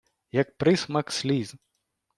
Як 0.41 0.57
присмак 0.57 1.11
сліз... 1.21 1.55